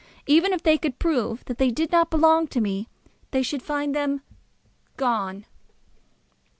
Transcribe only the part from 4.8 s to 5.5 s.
gone."